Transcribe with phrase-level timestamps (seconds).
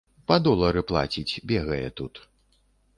[0.29, 2.13] Па долары плаціць, бегае тут.